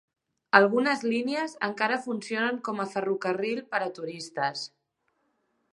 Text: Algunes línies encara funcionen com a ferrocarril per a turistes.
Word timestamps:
Algunes 0.59 1.03
línies 1.09 1.53
encara 1.67 1.99
funcionen 2.07 2.59
com 2.69 2.81
a 2.85 2.89
ferrocarril 2.95 3.65
per 3.75 3.83
a 3.89 3.93
turistes. 4.01 4.67